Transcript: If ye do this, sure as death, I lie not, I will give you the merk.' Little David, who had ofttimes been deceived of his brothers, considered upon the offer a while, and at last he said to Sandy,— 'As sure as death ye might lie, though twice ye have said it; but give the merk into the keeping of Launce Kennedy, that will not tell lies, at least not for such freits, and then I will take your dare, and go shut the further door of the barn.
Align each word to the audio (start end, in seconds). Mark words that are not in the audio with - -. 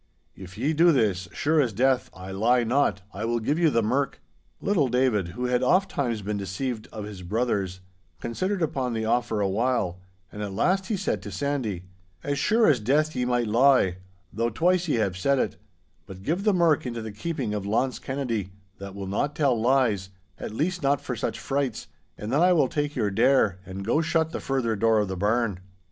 If 0.35 0.57
ye 0.57 0.73
do 0.73 0.91
this, 0.91 1.29
sure 1.31 1.61
as 1.61 1.73
death, 1.73 2.09
I 2.11 2.31
lie 2.31 2.63
not, 2.63 3.03
I 3.13 3.23
will 3.23 3.39
give 3.39 3.59
you 3.59 3.69
the 3.69 3.83
merk.' 3.83 4.19
Little 4.59 4.87
David, 4.87 5.27
who 5.37 5.45
had 5.45 5.61
ofttimes 5.61 6.23
been 6.23 6.37
deceived 6.37 6.87
of 6.91 7.03
his 7.05 7.21
brothers, 7.21 7.81
considered 8.19 8.63
upon 8.63 8.93
the 8.93 9.05
offer 9.05 9.41
a 9.41 9.47
while, 9.47 9.99
and 10.31 10.41
at 10.41 10.53
last 10.55 10.87
he 10.87 10.97
said 10.97 11.21
to 11.21 11.29
Sandy,— 11.31 11.83
'As 12.23 12.39
sure 12.39 12.65
as 12.65 12.79
death 12.79 13.15
ye 13.15 13.25
might 13.25 13.45
lie, 13.45 13.97
though 14.33 14.49
twice 14.49 14.87
ye 14.87 14.95
have 14.95 15.15
said 15.15 15.37
it; 15.37 15.57
but 16.07 16.23
give 16.23 16.45
the 16.45 16.51
merk 16.55 16.87
into 16.87 17.03
the 17.03 17.11
keeping 17.11 17.53
of 17.53 17.67
Launce 17.67 17.99
Kennedy, 17.99 18.53
that 18.79 18.95
will 18.95 19.05
not 19.05 19.35
tell 19.35 19.53
lies, 19.55 20.09
at 20.39 20.49
least 20.49 20.81
not 20.81 20.99
for 20.99 21.15
such 21.15 21.37
freits, 21.37 21.85
and 22.17 22.33
then 22.33 22.41
I 22.41 22.53
will 22.53 22.69
take 22.69 22.95
your 22.95 23.11
dare, 23.11 23.59
and 23.67 23.85
go 23.85 24.01
shut 24.01 24.31
the 24.31 24.39
further 24.39 24.75
door 24.75 24.97
of 24.97 25.09
the 25.09 25.15
barn. 25.15 25.59